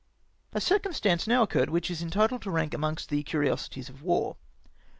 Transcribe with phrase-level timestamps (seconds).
[0.51, 4.35] A ckcumstance now occurred which is entitled to rank amongst the curiosities of war.